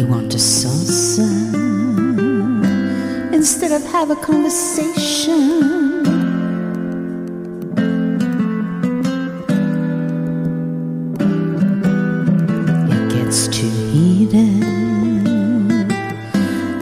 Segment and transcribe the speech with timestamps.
[0.00, 1.28] You want to salsa
[3.34, 6.06] instead of have a conversation.
[12.90, 14.64] It gets too heated.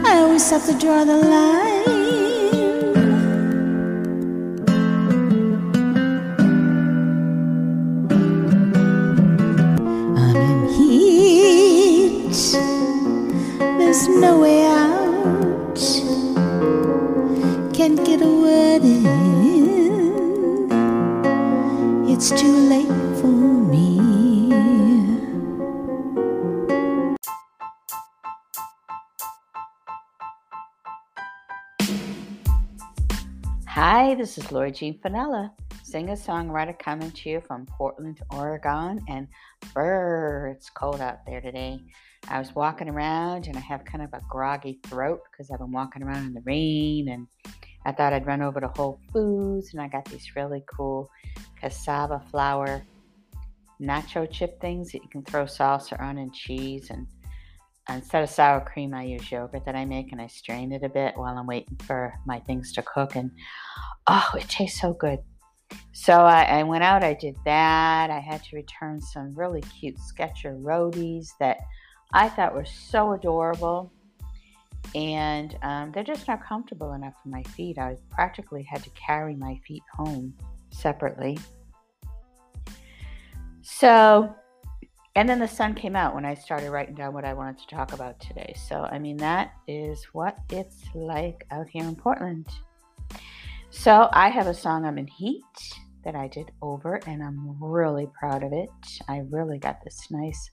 [0.05, 1.38] I always have to draw the line.
[17.79, 19.05] Can't get a word in.
[22.09, 22.89] It's too late
[23.21, 24.51] for me.
[33.65, 38.99] Hi, this is Lori Jean Finella, singer songwriter coming to you from Portland, Oregon.
[39.07, 39.29] And
[39.73, 41.79] brr, it's cold out there today.
[42.27, 45.71] I was walking around and I have kind of a groggy throat because I've been
[45.71, 47.07] walking around in the rain.
[47.07, 47.27] And
[47.85, 51.09] I thought I'd run over to Whole Foods and I got these really cool
[51.59, 52.83] cassava flour
[53.81, 56.89] nacho chip things that you can throw salsa on and cheese.
[56.89, 57.07] And
[57.87, 60.89] instead of sour cream, I use yogurt that I make and I strain it a
[60.89, 63.15] bit while I'm waiting for my things to cook.
[63.15, 63.31] And
[64.07, 65.19] oh, it tastes so good.
[65.91, 68.09] So I, I went out, I did that.
[68.09, 71.59] I had to return some really cute Sketcher roadies that
[72.13, 73.91] I thought were so adorable.
[74.95, 77.77] And um, they're just not comfortable enough for my feet.
[77.77, 80.33] I practically had to carry my feet home
[80.71, 81.37] separately.
[83.61, 84.35] So
[85.15, 87.67] and then the sun came out when I started writing down what I wanted to
[87.67, 88.53] talk about today.
[88.55, 92.47] So, I mean, that is what it's like out here in Portland.
[93.71, 95.43] So, I have a song I'm in heat
[96.05, 98.69] that I did over, and I'm really proud of it.
[99.07, 100.51] I really got this nice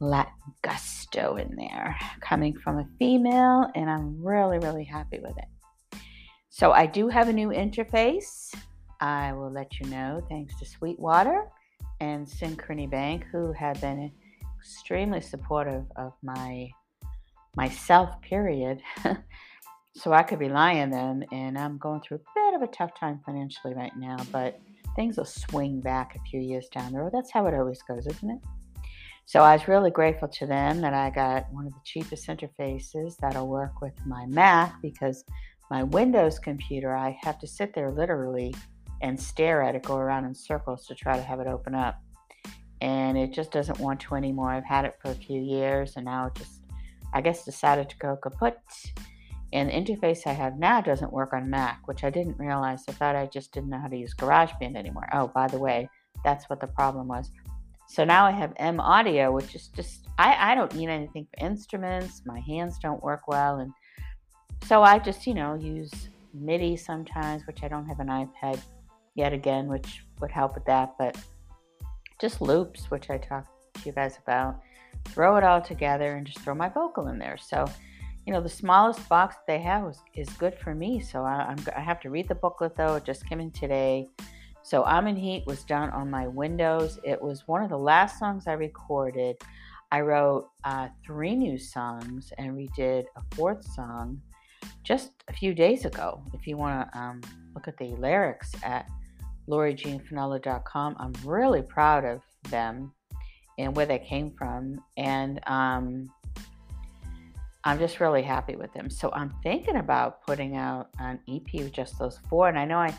[0.00, 6.00] Latin gusto in there coming from a female, and I'm really, really happy with it.
[6.50, 8.54] So, I do have a new interface.
[9.00, 11.44] I will let you know thanks to Sweetwater
[12.00, 14.10] and Synchrony Bank, who have been
[14.58, 16.70] extremely supportive of my
[17.56, 18.20] myself.
[18.22, 18.82] Period.
[19.94, 22.98] so I could rely on them, and I'm going through a bit of a tough
[22.98, 24.60] time financially right now, but
[24.94, 27.12] things will swing back a few years down the road.
[27.12, 28.38] That's how it always goes, isn't it?
[29.28, 33.16] So I was really grateful to them that I got one of the cheapest interfaces
[33.16, 35.24] that'll work with my Mac because
[35.68, 38.54] my Windows computer, I have to sit there literally
[39.02, 42.00] and stare at it go around in circles to try to have it open up.
[42.80, 44.52] And it just doesn't want to anymore.
[44.52, 46.60] I've had it for a few years and now it just,
[47.12, 48.58] I guess, decided to go kaput.
[49.52, 52.84] And the interface I have now doesn't work on Mac, which I didn't realize.
[52.88, 55.08] I thought I just didn't know how to use GarageBand anymore.
[55.12, 55.88] Oh, by the way,
[56.22, 57.32] that's what the problem was.
[57.88, 61.44] So now I have M Audio, which is just, I, I don't need anything for
[61.44, 62.22] instruments.
[62.26, 63.58] My hands don't work well.
[63.58, 63.72] And
[64.64, 68.60] so I just, you know, use MIDI sometimes, which I don't have an iPad
[69.14, 70.94] yet again, which would help with that.
[70.98, 71.16] But
[72.20, 74.60] just loops, which I talked to you guys about.
[75.06, 77.36] Throw it all together and just throw my vocal in there.
[77.36, 77.66] So,
[78.26, 81.00] you know, the smallest box they have was, is good for me.
[81.00, 82.96] So I, I'm, I have to read the booklet though.
[82.96, 84.08] It just came in today.
[84.66, 86.98] So I'm in Heat was done on my Windows.
[87.04, 89.36] It was one of the last songs I recorded.
[89.92, 94.20] I wrote uh, three new songs and we did a fourth song
[94.82, 96.20] just a few days ago.
[96.34, 97.20] If you want to um,
[97.54, 98.88] look at the lyrics at
[99.48, 100.96] lorijeanfinella.com.
[100.98, 102.90] I'm really proud of them
[103.58, 104.82] and where they came from.
[104.96, 106.10] And um,
[107.62, 108.90] I'm just really happy with them.
[108.90, 112.48] So I'm thinking about putting out an EP with just those four.
[112.48, 112.92] And I know I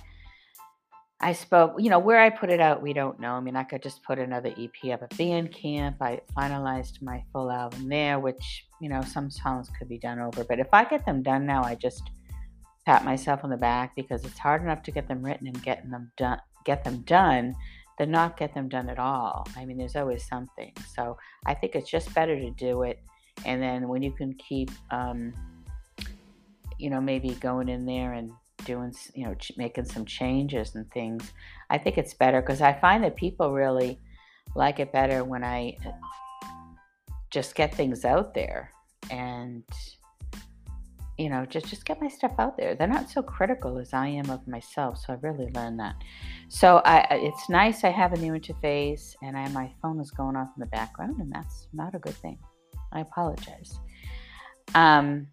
[1.20, 3.32] I spoke, you know, where I put it out, we don't know.
[3.32, 5.96] I mean, I could just put another EP up at Bandcamp.
[6.00, 10.44] I finalized my full album there, which, you know, some songs could be done over.
[10.44, 12.12] But if I get them done now, I just
[12.86, 15.90] pat myself on the back because it's hard enough to get them written and getting
[15.90, 17.56] them done, get them done,
[17.98, 19.48] than not get them done at all.
[19.56, 20.72] I mean, there's always something.
[20.96, 21.18] So
[21.48, 23.00] I think it's just better to do it,
[23.46, 25.34] and then when you can keep, um,
[26.78, 28.32] you know, maybe going in there and
[28.68, 31.34] doing, you know, making some changes and things.
[31.72, 34.00] I think it's better because I find that people really
[34.56, 35.78] like it better when I
[37.32, 38.72] just get things out there
[39.10, 39.64] and
[41.18, 42.76] you know just just get my stuff out there.
[42.76, 45.96] They're not so critical as i am of myself so i've really learned that.
[46.50, 50.36] So I, it's nice i have a new interface and I, my phone is going
[50.36, 52.38] off in the background and that's not a good thing.
[52.92, 53.80] I apologize.
[54.76, 55.28] Um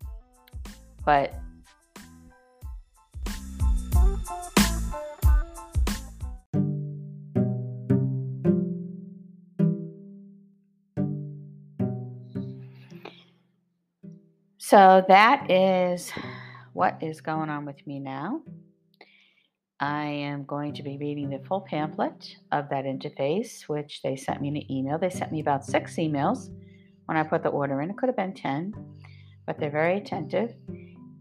[1.05, 1.35] but
[14.75, 16.11] So that is
[16.73, 18.43] what is going on with me now.
[19.79, 24.41] I am going to be reading the full pamphlet of that interface, which they sent
[24.41, 24.99] me an email.
[24.99, 26.51] They sent me about six emails
[27.05, 27.91] when I put the order in.
[27.91, 28.75] It could have been 10,
[29.47, 30.53] but they're very attentive.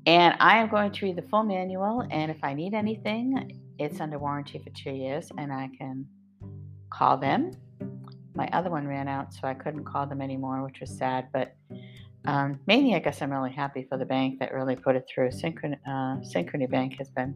[0.07, 3.99] And I am going to read the full manual, and if I need anything, it's
[4.01, 6.07] under warranty for two years, and I can
[6.89, 7.51] call them.
[8.33, 11.27] My other one ran out, so I couldn't call them anymore, which was sad.
[11.31, 11.55] But
[12.25, 15.29] um, mainly, I guess I'm really happy for the bank that really put it through.
[15.29, 17.35] Synchrony, uh, Synchrony Bank has been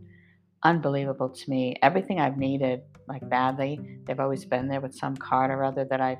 [0.63, 1.75] unbelievable to me.
[1.81, 6.01] Everything I've needed, like badly, they've always been there with some card or other that
[6.01, 6.19] I've.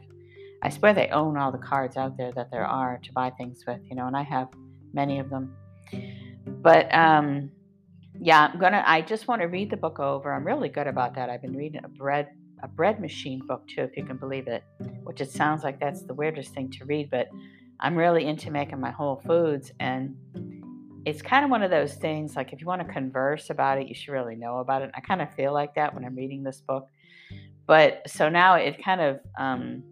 [0.64, 3.64] I swear they own all the cards out there that there are to buy things
[3.68, 4.48] with, you know, and I have
[4.92, 5.56] many of them.
[6.46, 7.52] But um,
[8.20, 8.84] yeah, I'm gonna.
[8.86, 10.34] I just want to read the book over.
[10.34, 11.30] I'm really good about that.
[11.30, 12.30] I've been reading a bread
[12.64, 14.64] a bread machine book too, if you can believe it.
[15.04, 17.28] Which it sounds like that's the weirdest thing to read, but
[17.80, 20.16] I'm really into making my whole foods and
[21.06, 23.88] it's kind of one of those things like if you want to converse about it,
[23.88, 24.92] you should really know about it.
[24.94, 26.90] I kind of feel like that when I'm reading this book.
[27.66, 29.84] But so now it kind of um,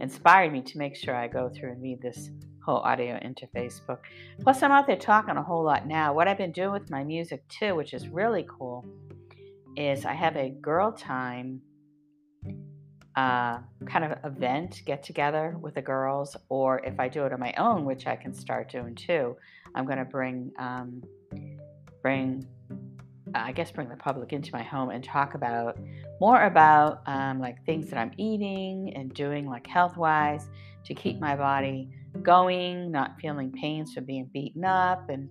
[0.00, 2.30] inspired me to make sure I go through and read this
[2.64, 4.06] whole audio interface book.
[4.42, 6.14] Plus, I'm out there talking a whole lot now.
[6.14, 8.86] What I've been doing with my music too, which is really cool,
[9.76, 11.60] is I have a girl time
[13.16, 17.40] uh, kind of event get together with the girls, or if I do it on
[17.40, 19.36] my own, which I can start doing too,
[19.74, 21.02] I'm going to bring um,
[22.02, 22.46] bring
[23.34, 25.78] I guess bring the public into my home and talk about
[26.20, 30.48] more about um, like things that I'm eating and doing like health wise
[30.84, 31.88] to keep my body
[32.22, 35.28] going, not feeling pains from being beaten up and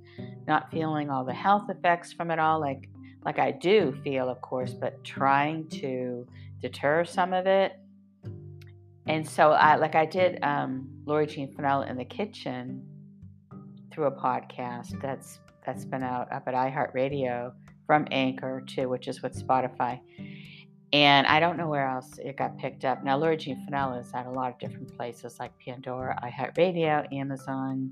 [0.47, 2.89] not feeling all the health effects from it all like
[3.23, 6.27] like I do feel of course, but trying to
[6.63, 7.73] deter some of it.
[9.05, 12.87] And so I like I did um Lori Jean Finella in the kitchen
[13.91, 17.51] through a podcast that's that's been out up at iHeartRadio
[17.85, 19.99] from Anchor too, which is with Spotify.
[20.93, 23.03] And I don't know where else it got picked up.
[23.03, 27.91] Now, Lori Jean Finella is at a lot of different places like Pandora, iHeartRadio, Amazon.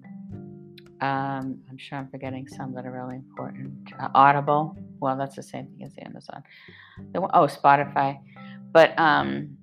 [1.01, 3.91] Um, I'm sure I'm forgetting some that are really important.
[3.99, 4.77] Uh, Audible.
[4.99, 6.43] Well, that's the same thing as Amazon.
[7.11, 8.19] The oh, Spotify.
[8.71, 9.57] But um,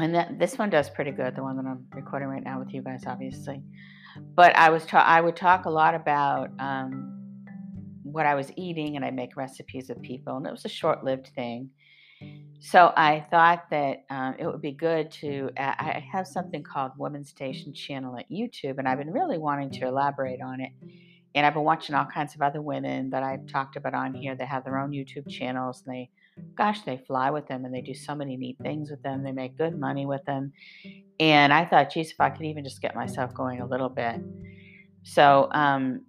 [0.00, 1.34] and that this one does pretty good.
[1.34, 3.62] The one that I'm recording right now with you guys, obviously
[4.34, 7.14] but I was ta- I would talk a lot about um,
[8.02, 11.28] what I was eating, and I make recipes of people, and it was a short-lived
[11.34, 11.70] thing.
[12.60, 15.50] So I thought that um, it would be good to.
[15.56, 19.86] I have something called Women's Station Channel at YouTube, and I've been really wanting to
[19.86, 20.72] elaborate on it.
[21.34, 24.34] And I've been watching all kinds of other women that I've talked about on here
[24.34, 26.10] that have their own YouTube channels, and they
[26.56, 29.22] gosh, they fly with them and they do so many neat things with them.
[29.22, 30.52] They make good money with them.
[31.20, 34.20] And I thought, geez, if I could even just get myself going a little bit.
[35.02, 36.04] So um,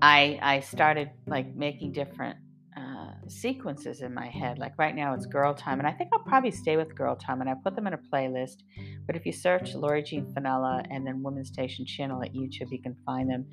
[0.00, 2.38] I I started like making different
[2.76, 4.58] uh, sequences in my head.
[4.58, 7.40] Like right now, it's girl time, and I think I'll probably stay with girl time,
[7.40, 8.62] and I put them in a playlist.
[9.06, 12.80] But if you search Lori Jean Finella and then Women's Station channel at YouTube, you
[12.82, 13.46] can find them.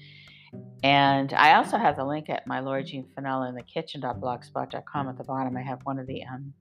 [0.84, 5.18] And I also have the link at my Lori Jean Finella in the kitchen.blogspot.com at
[5.18, 5.58] the bottom.
[5.58, 6.54] I have one of the um,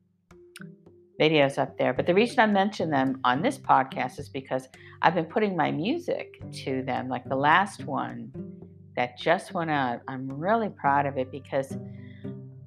[1.21, 1.92] videos up there.
[1.92, 4.68] But the reason I mention them on this podcast is because
[5.02, 7.09] I've been putting my music to them.
[7.09, 8.33] Like the last one
[8.97, 11.76] that just went out, I'm really proud of it because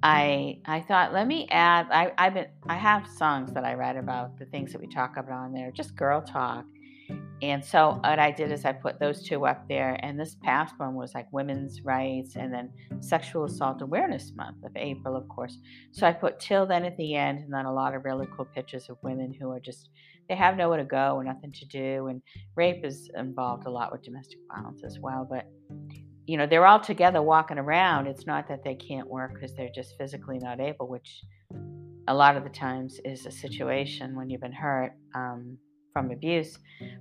[0.04, 3.98] I I thought let me add I I've been I have songs that I write
[3.98, 6.66] about the things that we talk about on there, just girl talk.
[7.42, 10.76] And so what I did is I put those two up there, and this past
[10.78, 15.58] one was like women's rights, and then Sexual Assault Awareness Month of April, of course.
[15.92, 18.46] So I put till then at the end, and then a lot of really cool
[18.46, 19.90] pictures of women who are just
[20.30, 22.22] they have nowhere to go and nothing to do, and
[22.56, 25.28] rape is involved a lot with domestic violence as well.
[25.30, 25.48] But
[26.28, 28.06] you know they're all together walking around.
[28.06, 31.24] It's not that they can't work because they're just physically not able, which
[32.08, 34.94] a lot of the times is a situation when you've been hurt.
[35.16, 35.58] Um,
[35.94, 36.58] from abuse,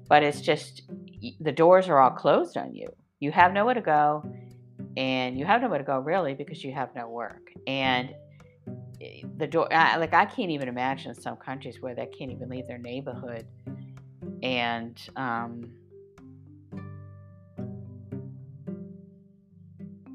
[0.08, 0.82] but it's just
[1.40, 2.88] the doors are all closed on you.
[3.20, 4.24] You have nowhere to go,
[4.96, 7.50] and you have nowhere to go really because you have no work.
[7.66, 8.10] And
[9.00, 12.66] eh, the door, like I can't even imagine some countries where they can't even leave
[12.66, 13.46] their neighborhood,
[14.42, 15.72] and um,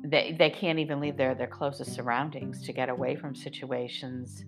[0.04, 4.46] they they can't even leave their their closest surroundings to get away from situations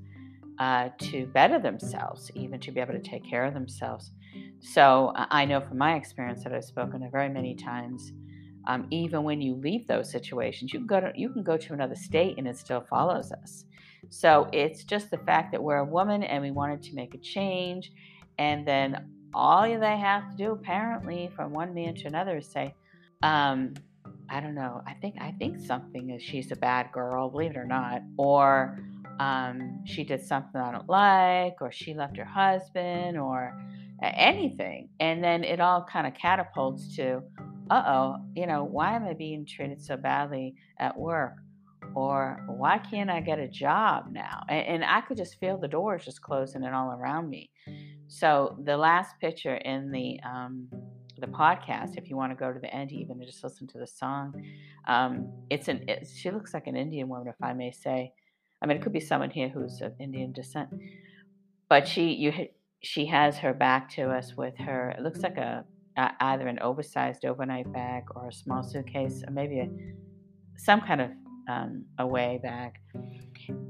[0.60, 4.12] uh, to better themselves, even to be able to take care of themselves.
[4.60, 8.12] So I know from my experience that I've spoken to very many times,
[8.68, 11.74] um, even when you leave those situations, you can go to you can go to
[11.74, 13.66] another state and it still follows us.
[14.10, 17.18] So it's just the fact that we're a woman and we wanted to make a
[17.18, 17.92] change,
[18.38, 22.74] and then all they have to do apparently from one man to another is say,
[23.24, 23.74] um,
[24.30, 24.82] I don't know.
[24.86, 28.80] I think I think something is she's a bad girl, believe it or not, or
[29.20, 33.58] um, she did something I don't like, or she left her husband, or
[34.04, 37.22] anything, and then it all kind of catapults to,
[37.70, 41.34] uh oh, you know, why am I being treated so badly at work?
[41.96, 44.44] Or why can't I get a job now?
[44.50, 47.50] And, and I could just feel the doors just closing and all around me.
[48.08, 50.68] So the last picture in the um,
[51.20, 53.80] the podcast, if you want to go to the end even and just listen to
[53.80, 54.34] the song,
[54.88, 58.14] um, it's an it, she looks like an Indian woman, if I may say.
[58.62, 60.70] I mean, it could be someone here who's of Indian descent,
[61.70, 62.32] but she you
[62.82, 64.92] she has her back to us with her.
[64.98, 65.66] It looks like a,
[65.98, 69.70] a either an oversized overnight bag or a small suitcase, or maybe a,
[70.58, 71.10] some kind of
[71.50, 72.74] um, away bag.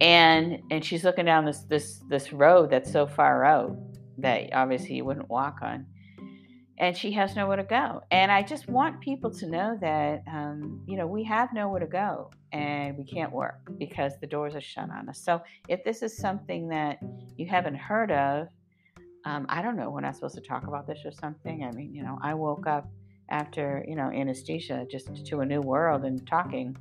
[0.01, 3.77] And and she's looking down this this this road that's so far out
[4.17, 5.85] that obviously you wouldn't walk on
[6.79, 8.01] and she has nowhere to go.
[8.11, 11.87] And I just want people to know that, um, you know, we have nowhere to
[11.87, 15.19] go and we can't work because the doors are shut on us.
[15.19, 16.99] So if this is something that
[17.35, 18.47] you haven't heard of,
[19.27, 21.65] um, I don't know when I'm supposed to talk about this or something.
[21.65, 22.89] I mean, you know, I woke up
[23.29, 26.77] after, you know, anesthesia just to a new world and talking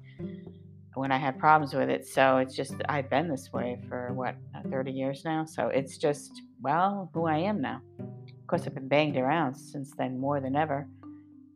[0.95, 2.07] when I had problems with it.
[2.07, 4.37] So it's just, I've been this way for what,
[4.71, 5.45] 30 years now.
[5.45, 6.31] So it's just,
[6.63, 7.81] well, who I am now.
[7.99, 10.87] Of course, I've been banged around since then more than ever.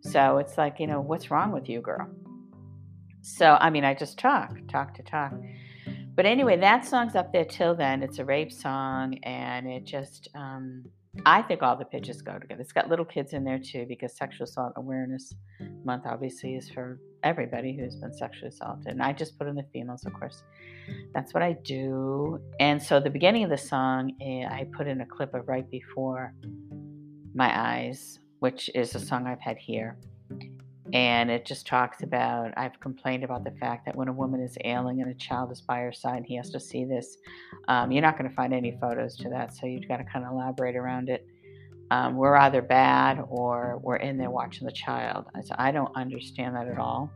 [0.00, 2.08] So it's like, you know, what's wrong with you, girl?
[3.22, 5.34] So, I mean, I just talk, talk to talk.
[6.14, 8.02] But anyway, that song's up there till then.
[8.02, 10.84] It's a rape song, and it just, um,
[11.24, 12.60] I think all the pitches go together.
[12.60, 15.34] It's got little kids in there too, because Sexual Assault Awareness
[15.84, 18.88] Month obviously is for everybody who's been sexually assaulted.
[18.88, 20.42] And I just put in the females, of course.
[21.14, 22.40] That's what I do.
[22.58, 25.68] And so the beginning of the song, eh, I put in a clip of right
[25.70, 26.34] before
[27.34, 29.96] my Eyes, which is a song I've had here.
[30.92, 34.56] And it just talks about, I've complained about the fact that when a woman is
[34.64, 37.18] ailing and a child is by her side, he has to see this.
[37.68, 40.24] Um, you're not going to find any photos to that, so you've got to kind
[40.24, 41.26] of elaborate around it.
[41.90, 45.26] Um, we're either bad or we're in there watching the child.
[45.44, 47.10] So I don't understand that at all.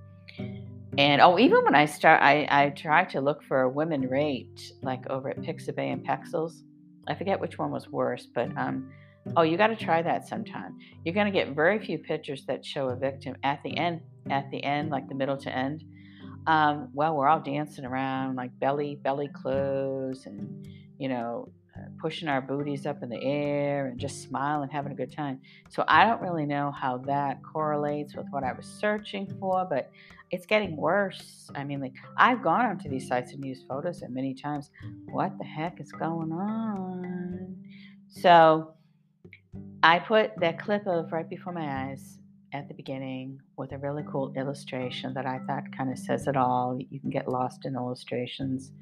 [0.98, 4.72] And oh, even when I start, I, I try to look for a women raped,
[4.82, 6.62] like over at Pixabay and Pexels.
[7.08, 8.90] I forget which one was worse, but um,
[9.36, 10.78] Oh, you got to try that sometime.
[11.04, 14.50] You're going to get very few pictures that show a victim at the end, at
[14.50, 15.84] the end, like the middle to end.
[16.46, 22.28] Um, well, we're all dancing around like belly, belly close, and you know, uh, pushing
[22.28, 25.40] our booties up in the air and just smiling, having a good time.
[25.70, 29.90] So I don't really know how that correlates with what I was searching for, but
[30.30, 31.50] it's getting worse.
[31.54, 34.70] I mean, like I've gone onto these sites and used photos and many times.
[35.06, 37.56] What the heck is going on?
[38.08, 38.74] So
[39.84, 42.18] I put that clip of Right Before My Eyes
[42.54, 46.38] at the beginning with a really cool illustration that I thought kind of says it
[46.38, 46.78] all.
[46.88, 48.72] You can get lost in illustrations.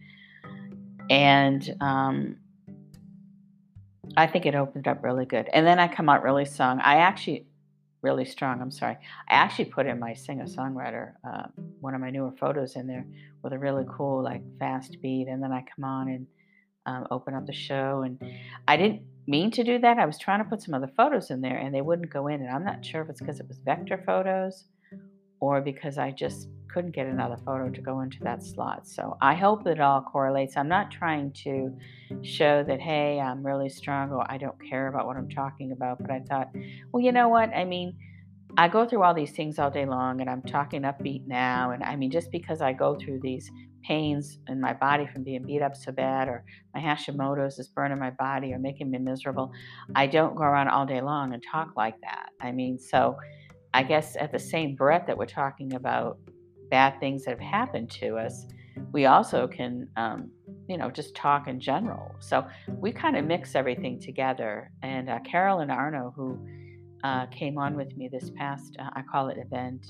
[1.10, 2.36] And um,
[4.16, 5.48] I think it opened up really good.
[5.52, 6.78] And then I come out really strong.
[6.78, 7.46] I actually,
[8.00, 8.96] really strong, I'm sorry.
[9.28, 11.48] I actually put in my singer songwriter, uh,
[11.80, 13.04] one of my newer photos in there
[13.42, 15.26] with a really cool, like fast beat.
[15.26, 16.26] And then I come on and
[16.86, 18.02] um, open up the show.
[18.02, 18.22] And
[18.68, 19.98] I didn't mean to do that.
[19.98, 22.40] I was trying to put some other photos in there and they wouldn't go in.
[22.40, 24.64] And I'm not sure if it's because it was vector photos
[25.40, 28.86] or because I just couldn't get another photo to go into that slot.
[28.86, 30.56] So I hope it all correlates.
[30.56, 31.76] I'm not trying to
[32.22, 35.98] show that, hey, I'm really strong or I don't care about what I'm talking about.
[36.00, 36.50] But I thought,
[36.90, 37.50] well, you know what?
[37.50, 37.94] I mean,
[38.56, 41.70] I go through all these things all day long and I'm talking upbeat now.
[41.70, 43.50] And I mean, just because I go through these
[43.82, 47.98] pains in my body from being beat up so bad, or my Hashimoto's is burning
[47.98, 49.52] my body or making me miserable,
[49.94, 52.30] I don't go around all day long and talk like that.
[52.40, 53.16] I mean, so
[53.74, 56.18] I guess at the same breath that we're talking about
[56.70, 58.46] bad things that have happened to us,
[58.92, 60.30] we also can, um,
[60.68, 62.14] you know, just talk in general.
[62.18, 64.70] So we kind of mix everything together.
[64.82, 66.38] And uh, Carolyn Arno, who
[67.04, 69.86] uh, came on with me this past, uh, I call it event,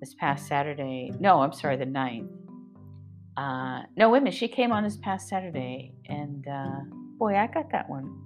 [0.00, 1.12] this past Saturday.
[1.20, 2.45] No, I'm sorry, the 9th.
[3.36, 4.34] Uh, no, minute.
[4.34, 6.80] She came on this past Saturday, and uh,
[7.18, 8.22] boy, I got that one.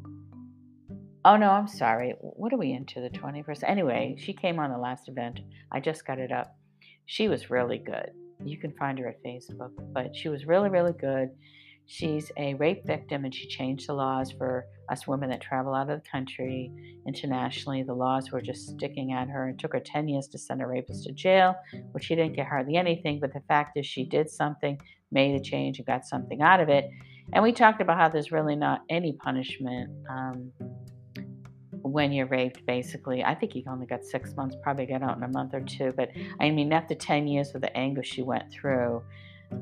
[1.25, 2.15] Oh no, I'm sorry.
[2.21, 3.65] What are we into the 21st?
[3.65, 5.41] Anyway, she came on the last event.
[5.71, 6.57] I just got it up.
[7.07, 8.13] She was really good.
[8.43, 11.31] You can find her at Facebook, but she was really, really good.
[11.85, 15.91] She's a rape victim and she changed the laws for us women that travel out
[15.91, 16.73] of the country
[17.05, 17.83] internationally.
[17.83, 19.49] The laws were just sticking at her.
[19.49, 21.57] It took her 10 years to send a rapist to jail,
[21.91, 23.19] which she didn't get hardly anything.
[23.19, 26.69] But the fact is, she did something, made a change, and got something out of
[26.69, 26.91] it.
[27.33, 30.51] And we talked about how there's really not any punishment um,
[31.83, 33.23] when you're raped, basically.
[33.23, 35.93] I think he only got six months, probably got out in a month or two.
[35.97, 39.03] But I mean, after 10 years of the anguish she went through,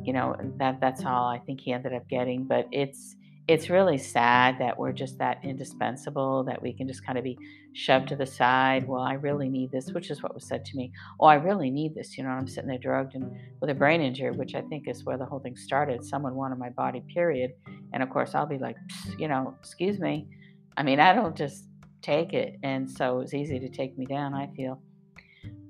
[0.02, 2.45] you know, that that's all I think he ended up getting.
[2.45, 3.17] But it's
[3.49, 7.38] it's really sad that we're just that indispensable that we can just kind of be
[7.73, 8.87] shoved to the side.
[8.87, 10.93] Well, I really need this, which is what was said to me.
[11.19, 12.19] Oh, I really need this.
[12.19, 15.02] You know, I'm sitting there drugged and with a brain injury, which I think is
[15.05, 16.05] where the whole thing started.
[16.05, 17.52] Someone wanted my body, period.
[17.95, 18.76] And of course, I'll be like,
[19.19, 20.28] you know, excuse me.
[20.76, 21.64] I mean, I don't just
[22.02, 22.59] take it.
[22.62, 24.78] And so it's easy to take me down, I feel.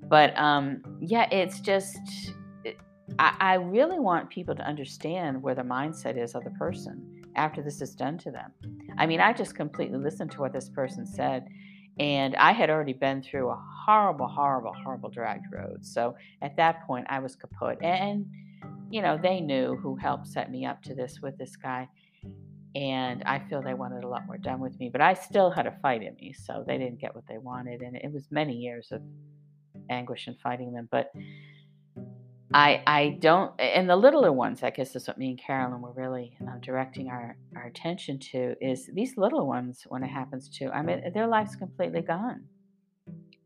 [0.03, 2.33] But um, yeah, it's just,
[3.21, 7.63] I, I really want people to understand where the mindset is of the person after
[7.63, 8.53] this is done to them.
[8.99, 11.47] I mean, I just completely listened to what this person said.
[11.99, 15.85] And I had already been through a horrible, horrible, horrible dragged road.
[15.85, 17.79] So at that point, I was kaput.
[17.83, 18.27] And,
[18.91, 21.89] you know, they knew who helped set me up to this with this guy.
[22.75, 25.67] And I feel they wanted a lot more done with me, but I still had
[25.67, 26.35] a fight in me.
[26.35, 27.83] So they didn't get what they wanted.
[27.83, 29.03] And it was many years of
[29.91, 30.89] anguish and fighting them.
[30.91, 31.11] But
[32.53, 35.93] I I don't, and the littler ones, I guess is what me and Carolyn were
[35.93, 40.71] really uh, directing our, our attention to is these little ones when it happens to,
[40.71, 42.45] I mean, their life's completely gone.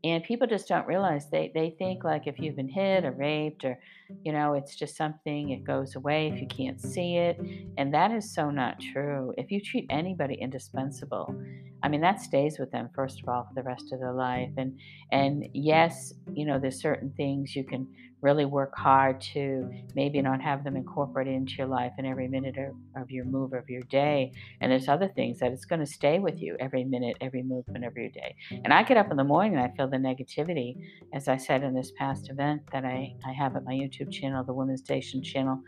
[0.05, 3.65] And people just don't realize they, they think like if you've been hit or raped
[3.65, 3.79] or,
[4.23, 7.39] you know, it's just something, it goes away if you can't see it.
[7.77, 9.33] And that is so not true.
[9.37, 11.35] If you treat anybody indispensable,
[11.81, 14.51] I mean, that stays with them, first of all, for the rest of their life.
[14.57, 14.79] And,
[15.11, 17.87] and yes, you know, there's certain things you can
[18.23, 22.55] really work hard to maybe not have them incorporated into your life in every minute
[22.57, 24.31] of, of your move of your day.
[24.61, 27.83] And there's other things that it's going to stay with you every minute, every movement
[27.83, 28.33] of your day.
[28.63, 30.77] And I get up in the morning and I feel the negativity,
[31.13, 34.43] as I said in this past event that I, I have at my YouTube channel,
[34.43, 35.59] the Women's Station channel,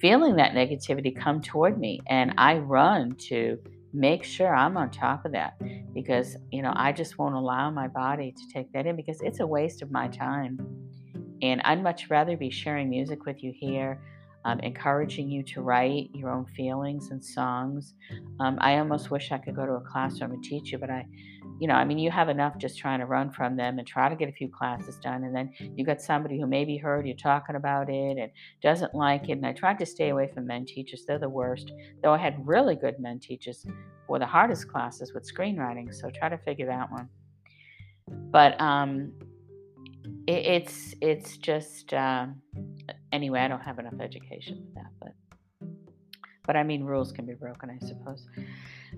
[0.00, 2.00] feeling that negativity come toward me.
[2.08, 3.58] And I run to
[3.92, 5.60] make sure I'm on top of that
[5.94, 9.40] because, you know, I just won't allow my body to take that in because it's
[9.40, 10.58] a waste of my time
[11.42, 14.00] and I'd much rather be sharing music with you here,
[14.44, 17.94] um, encouraging you to write your own feelings and songs.
[18.40, 21.06] Um, I almost wish I could go to a classroom and teach you, but I,
[21.60, 24.08] you know, I mean, you have enough just trying to run from them and try
[24.08, 25.24] to get a few classes done.
[25.24, 28.30] And then you got somebody who maybe heard you talking about it and
[28.62, 29.32] doesn't like it.
[29.32, 31.72] And I tried to stay away from men teachers, they're the worst,
[32.02, 33.66] though I had really good men teachers
[34.06, 35.92] for the hardest classes with screenwriting.
[35.94, 37.08] So try to figure that one.
[38.30, 39.12] But um,
[40.26, 42.26] it, it's it's just uh,
[43.12, 43.40] anyway.
[43.40, 45.12] I don't have enough education for that, but
[46.46, 48.26] but I mean rules can be broken, I suppose.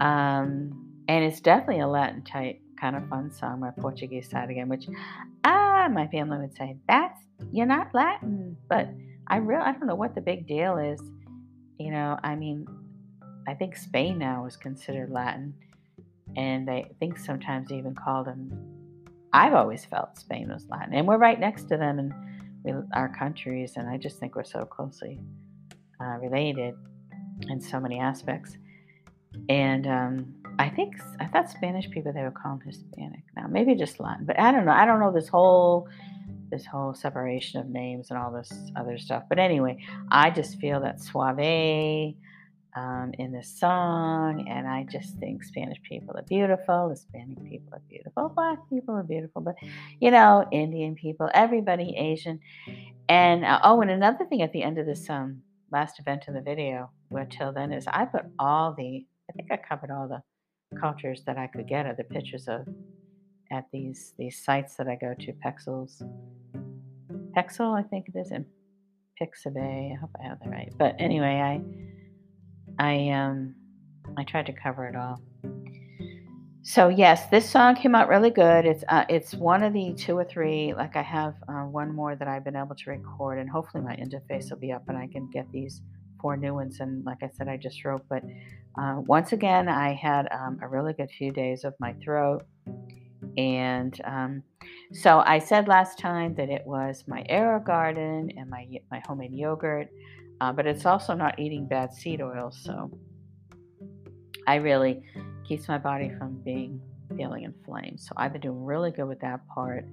[0.01, 4.69] Um, and it's definitely a Latin type kind of fun song, my Portuguese side again,
[4.69, 4.89] which
[5.45, 8.57] ah, my family would say, that's you're not Latin.
[8.69, 8.89] But
[9.29, 11.01] I really I don't know what the big deal is.
[11.79, 12.67] You know, I mean,
[13.47, 15.55] I think Spain now is considered Latin,
[16.37, 18.53] and I think sometimes they even call them.
[19.33, 23.75] I've always felt Spain was Latin, and we're right next to them in our countries,
[23.77, 25.21] and I just think we're so closely
[26.01, 26.75] uh, related
[27.49, 28.59] in so many aspects.
[29.49, 33.75] And um, I think I thought Spanish people they would call them Hispanic now, maybe
[33.75, 34.73] just Latin, but I don't know.
[34.73, 35.89] I don't know this whole
[36.51, 39.25] this whole separation of names and all this other stuff.
[39.29, 39.79] But anyway,
[40.11, 42.15] I just feel that suave
[42.77, 47.83] um, in this song, and I just think Spanish people are beautiful, Hispanic people are
[47.89, 49.57] beautiful, Black people are beautiful, but
[50.01, 52.41] you know, Indian people, everybody, Asian,
[53.09, 56.35] and uh, oh, and another thing at the end of this um last event in
[56.35, 60.09] the video, where till then is I put all the I think I covered all
[60.09, 60.23] the
[60.81, 62.67] cultures that I could get are the pictures of
[63.51, 66.03] at these these sites that I go to, Pexels.
[67.37, 68.47] Pexel, I think it is in
[69.21, 69.93] Pixabay.
[69.93, 70.73] I hope I have that right.
[70.79, 71.63] But anyway, I
[72.79, 73.55] I um
[74.17, 75.21] I tried to cover it all.
[76.65, 78.65] So yes, this song came out really good.
[78.65, 80.73] It's uh, it's one of the two or three.
[80.75, 83.97] Like I have uh, one more that I've been able to record, and hopefully my
[83.97, 85.83] interface will be up, and I can get these
[86.23, 86.81] four new ones.
[86.81, 88.23] And like I said, I just wrote, but
[88.81, 92.47] uh, once again, I had um, a really good few days of my throat.
[93.37, 94.43] And um,
[94.93, 99.89] so I said last time that it was my AeroGarden and my, my homemade yogurt,
[100.41, 102.59] uh, but it's also not eating bad seed oils.
[102.65, 102.91] So
[104.47, 105.03] I really
[105.47, 106.81] keeps my body from being
[107.17, 108.01] feeling inflamed.
[108.01, 109.87] So I've been doing really good with that part.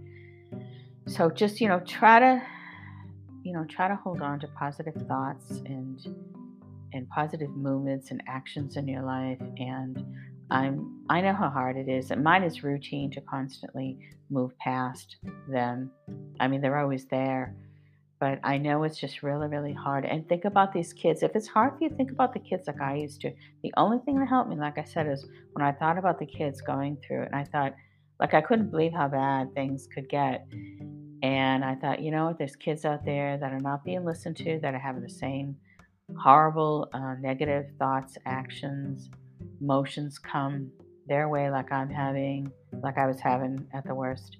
[1.08, 2.42] So just, you know, try to,
[3.50, 6.00] you know, try to hold on to positive thoughts and
[6.94, 10.06] and positive movements and actions in your life and
[10.52, 12.12] I'm I know how hard it is.
[12.12, 13.98] And mine is routine to constantly
[14.30, 15.90] move past them.
[16.40, 17.56] I mean, they're always there,
[18.20, 20.06] but I know it's just really, really hard.
[20.06, 21.24] And think about these kids.
[21.24, 23.32] If it's hard for you, think about the kids like I used to.
[23.64, 26.28] The only thing that helped me, like I said, is when I thought about the
[26.28, 27.74] kids going through it, and I thought,
[28.20, 30.46] like, I couldn't believe how bad things could get.
[31.22, 34.38] And I thought, you know what, there's kids out there that are not being listened
[34.38, 35.56] to, that are having the same
[36.18, 39.10] horrible, uh, negative thoughts, actions,
[39.62, 40.72] emotions come
[41.08, 42.52] their way, like I'm having,
[42.82, 44.38] like I was having at the worst.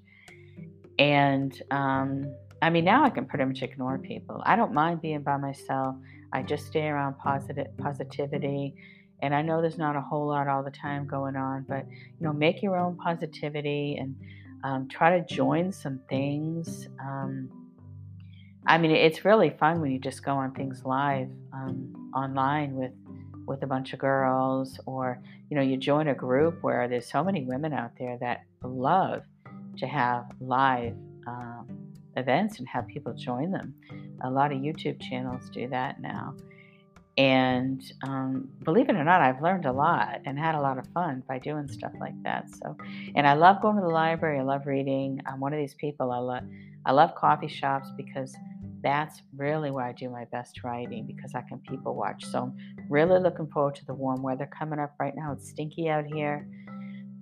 [0.98, 4.42] And um, I mean, now I can pretty much ignore people.
[4.44, 5.96] I don't mind being by myself.
[6.32, 8.74] I just stay around positive positivity.
[9.22, 12.26] And I know there's not a whole lot all the time going on, but you
[12.26, 14.16] know, make your own positivity and
[14.64, 16.88] um, try to join some things.
[17.00, 17.50] Um,
[18.66, 22.92] I mean, it's really fun when you just go on things live um, online with
[23.46, 27.24] with a bunch of girls, or you know, you join a group where there's so
[27.24, 29.22] many women out there that love
[29.78, 30.94] to have live
[31.26, 31.66] um,
[32.16, 33.74] events and have people join them.
[34.22, 36.34] A lot of YouTube channels do that now.
[37.20, 40.86] And um, believe it or not, I've learned a lot and had a lot of
[40.94, 42.48] fun by doing stuff like that.
[42.48, 42.74] So,
[43.14, 44.38] and I love going to the library.
[44.38, 45.20] I love reading.
[45.26, 46.12] I'm one of these people.
[46.12, 46.44] I love,
[46.86, 48.34] I love coffee shops because
[48.82, 52.24] that's really where I do my best writing because I can people watch.
[52.24, 55.32] So I'm really looking forward to the warm weather coming up right now.
[55.32, 56.48] It's stinky out here.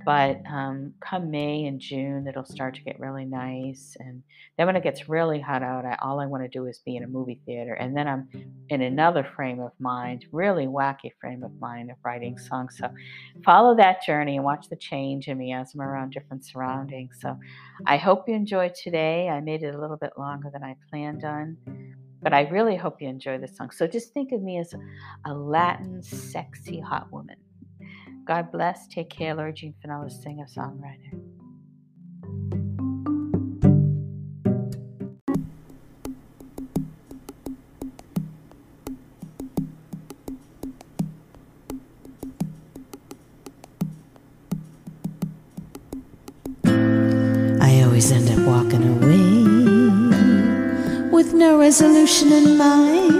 [0.08, 3.94] But um, come May and June, it'll start to get really nice.
[4.00, 4.22] And
[4.56, 6.96] then when it gets really hot out, I, all I want to do is be
[6.96, 7.74] in a movie theater.
[7.74, 8.26] And then I'm
[8.70, 12.78] in another frame of mind, really wacky frame of mind of writing songs.
[12.78, 12.88] So
[13.44, 17.18] follow that journey and watch the change in me as I'm around different surroundings.
[17.20, 17.38] So
[17.84, 19.28] I hope you enjoyed today.
[19.28, 21.58] I made it a little bit longer than I planned on
[22.20, 23.70] but I really hope you enjoy the song.
[23.70, 24.74] So just think of me as
[25.24, 27.36] a Latin, sexy, hot woman.
[28.28, 28.86] God bless.
[28.88, 31.14] Take care, Lori Jean Finella, singer songwriter.
[47.62, 49.44] I always end up walking away
[51.10, 53.17] with no resolution in mind.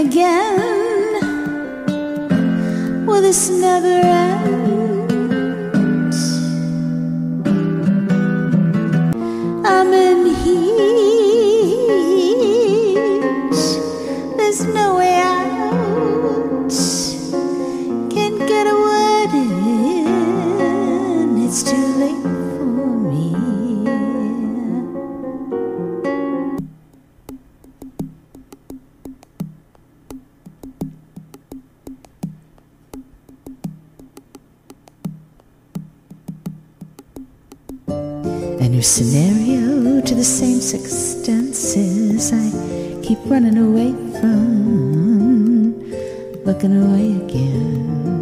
[0.00, 0.73] Again.
[43.26, 45.80] Running away from,
[46.44, 48.13] looking away again.